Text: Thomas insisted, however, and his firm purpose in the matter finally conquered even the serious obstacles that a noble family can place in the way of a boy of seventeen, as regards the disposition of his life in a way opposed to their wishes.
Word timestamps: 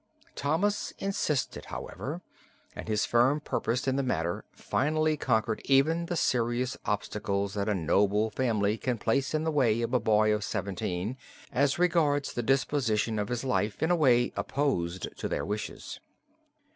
Thomas 0.33 0.89
insisted, 0.97 1.65
however, 1.65 2.23
and 2.75 2.87
his 2.87 3.05
firm 3.05 3.39
purpose 3.39 3.87
in 3.87 3.97
the 3.97 4.01
matter 4.01 4.45
finally 4.51 5.15
conquered 5.15 5.61
even 5.65 6.07
the 6.07 6.15
serious 6.15 6.75
obstacles 6.85 7.53
that 7.53 7.69
a 7.69 7.75
noble 7.75 8.31
family 8.31 8.79
can 8.79 8.97
place 8.97 9.35
in 9.35 9.43
the 9.43 9.51
way 9.51 9.83
of 9.83 9.93
a 9.93 9.99
boy 9.99 10.33
of 10.33 10.43
seventeen, 10.43 11.17
as 11.51 11.77
regards 11.77 12.33
the 12.33 12.41
disposition 12.41 13.19
of 13.19 13.27
his 13.29 13.43
life 13.43 13.83
in 13.83 13.91
a 13.91 13.95
way 13.95 14.33
opposed 14.35 15.07
to 15.17 15.27
their 15.29 15.45
wishes. 15.45 15.99